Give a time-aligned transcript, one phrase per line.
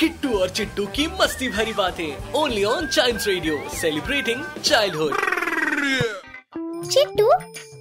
[0.00, 5.16] Kittu और चिट्टू की मस्ती भरी बातें only on child radio celebrating childhood
[6.90, 7.28] Chittu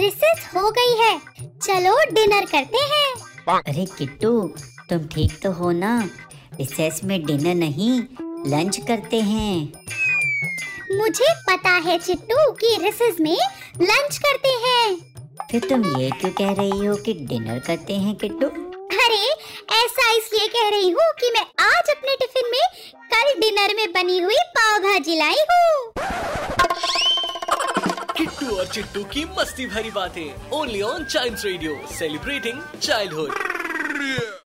[0.00, 1.18] recess हो गई है।
[1.58, 4.30] चलो डिनर करते हैं। अरे किट्टू
[4.90, 5.96] तुम ठीक तो हो ना?
[6.58, 8.00] रिसेस में डिनर नहीं
[8.46, 9.72] लंच करते हैं।
[10.98, 13.36] मुझे पता है चिट्टू कि रिसेस में
[13.82, 14.96] लंच करते हैं।
[15.50, 18.63] फिर तुम ये क्यों कह रही हो कि डिनर करते हैं किट्टू?
[19.04, 19.24] अरे,
[19.76, 22.60] ऐसा इसलिए कह रही हूँ कि मैं आज अपने टिफ़िन में
[23.14, 25.92] कल डिनर में बनी हुई पाव भाजी लाई हूँ।
[28.16, 34.42] किट्टू और चिट्टू की मस्ती भरी बातें only on child radio celebrating childhood